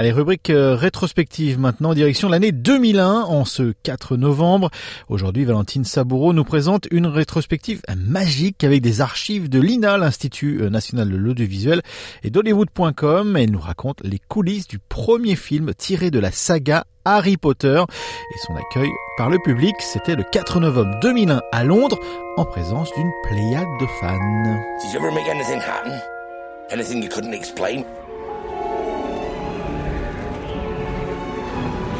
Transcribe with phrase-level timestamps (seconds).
[0.00, 4.70] Allez, rubrique euh, rétrospective maintenant, direction l'année 2001, en ce 4 novembre.
[5.10, 10.70] Aujourd'hui, Valentine Saboureau nous présente une rétrospective magique avec des archives de l'INA, l'Institut euh,
[10.70, 11.82] National de l'Audiovisuel,
[12.22, 13.36] et d'Hollywood.com.
[13.36, 18.38] Elle nous raconte les coulisses du premier film tiré de la saga Harry Potter et
[18.46, 19.74] son accueil par le public.
[19.80, 21.98] C'était le 4 novembre 2001 à Londres,
[22.38, 24.60] en présence d'une pléiade de fans.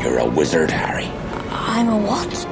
[0.02, 1.08] You're a wizard, Harry.
[1.52, 2.46] I'm a what?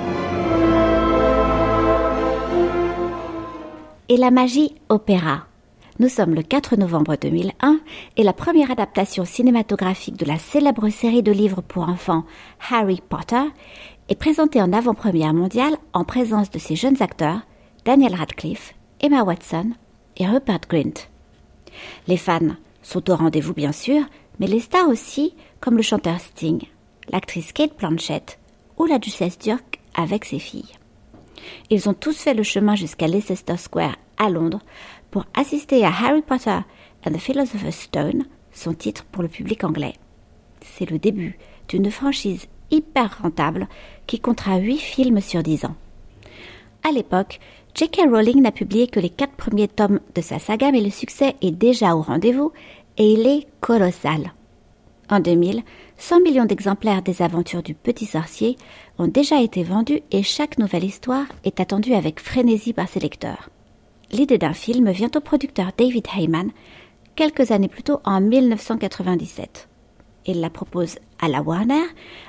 [4.11, 5.47] Et la magie opéra.
[5.99, 7.81] Nous sommes le 4 novembre 2001
[8.19, 12.25] et la première adaptation cinématographique de la célèbre série de livres pour enfants
[12.71, 13.45] Harry Potter
[14.11, 17.41] est présentée en avant-première mondiale en présence de ses jeunes acteurs
[17.87, 19.71] Daniel Radcliffe, Emma Watson
[20.19, 21.09] et Rupert Grint.
[22.09, 24.03] Les fans sont au rendez-vous bien sûr,
[24.39, 26.67] mais les stars aussi, comme le chanteur Sting
[27.11, 28.39] l'actrice Kate Blanchett
[28.77, 30.73] ou la duchesse Dirk avec ses filles.
[31.71, 34.61] Ils ont tous fait le chemin jusqu'à Leicester Square à Londres
[35.11, 36.59] pour assister à Harry Potter
[37.07, 39.95] and the Philosopher's Stone, son titre pour le public anglais.
[40.61, 43.69] C'est le début d'une franchise hyper rentable
[44.07, 45.77] qui comptera 8 films sur 10 ans.
[46.87, 47.41] À l'époque,
[47.75, 48.09] J.K.
[48.11, 51.53] Rowling n'a publié que les quatre premiers tomes de sa saga, mais le succès est
[51.53, 52.53] déjà au rendez-vous
[52.97, 54.33] et il est colossal.
[55.11, 55.63] En 2000,
[55.97, 58.57] 100 millions d'exemplaires des aventures du petit sorcier
[58.99, 63.49] ont déjà été vendus et chaque nouvelle histoire est attendue avec frénésie par ses lecteurs.
[64.13, 66.51] L'idée d'un film vient au producteur David Heyman
[67.17, 69.69] quelques années plus tôt en 1997.
[70.27, 71.85] Il la propose à la Warner,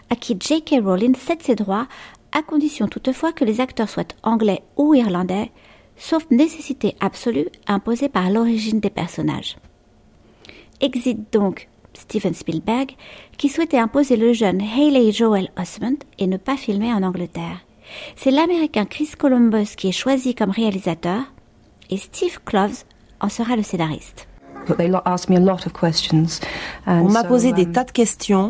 [0.09, 0.75] à qui J.K.
[0.81, 1.87] Rowling cède ses droits,
[2.31, 5.51] à condition toutefois que les acteurs soient anglais ou irlandais,
[5.97, 9.57] sauf nécessité absolue imposée par l'origine des personnages.
[10.79, 12.95] Exit donc Steven Spielberg,
[13.37, 17.65] qui souhaitait imposer le jeune Haley Joel Osment et ne pas filmer en Angleterre.
[18.15, 21.21] C'est l'américain Chris Columbus qui est choisi comme réalisateur
[21.89, 22.83] et Steve Kloves
[23.19, 24.27] en sera le scénariste.
[26.85, 28.49] On m'a posé des tas de questions.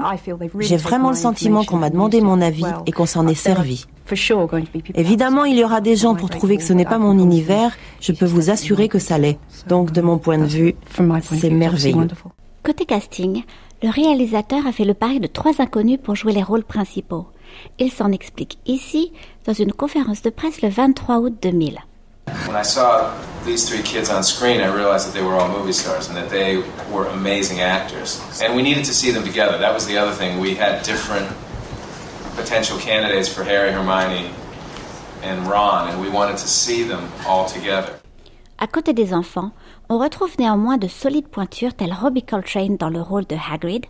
[0.60, 3.86] J'ai vraiment le sentiment qu'on m'a demandé mon avis et qu'on s'en est servi.
[4.96, 7.78] Évidemment, il y aura des gens pour trouver que ce n'est pas mon univers.
[8.02, 9.40] Je peux vous assurer que ça l'est.
[9.68, 10.76] Donc, de mon point de vue,
[11.22, 12.08] c'est merveilleux.
[12.64, 13.44] Côté casting,
[13.82, 17.28] le réalisateur a fait le pari de trois inconnus pour jouer les rôles principaux.
[17.80, 19.14] Il s'en explique ici
[19.46, 21.80] dans une conférence de presse le 23 août 2000.
[22.46, 23.12] When I saw
[23.46, 26.30] these three kids on screen, I realized that they were all movie stars and that
[26.30, 26.58] they
[26.92, 28.22] were amazing actors.
[28.44, 29.58] And we needed to see them together.
[29.58, 30.40] That was the other thing.
[30.40, 31.28] We had different
[32.36, 34.30] potential candidates for Harry, Hermione,
[35.24, 37.99] and Ron, and we wanted to see them all together.
[38.62, 39.52] À côté des enfants,
[39.88, 43.86] on retrouve néanmoins de solides pointures telles Robbie Coltrane dans le rôle de Hagrid,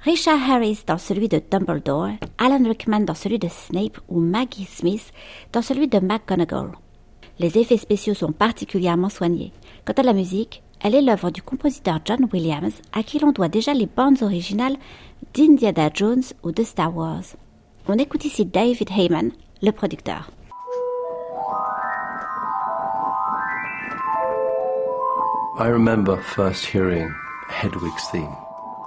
[0.00, 5.12] Richard Harris dans celui de Dumbledore, Alan Rickman dans celui de Snape ou Maggie Smith
[5.52, 6.72] dans celui de McGonagall.
[7.38, 9.52] Les effets spéciaux sont particulièrement soignés.
[9.84, 13.48] Quant à la musique, elle est l'œuvre du compositeur John Williams, à qui l'on doit
[13.48, 14.78] déjà les bandes originales
[15.34, 17.24] d'Indiana Jones ou de Star Wars.
[17.88, 19.32] On écoute ici David Heyman,
[19.62, 20.30] le producteur.
[25.56, 27.14] I remember first hearing
[27.48, 28.36] Hedwig's theme.